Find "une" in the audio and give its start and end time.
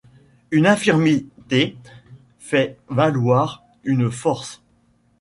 0.49-0.65, 3.83-4.09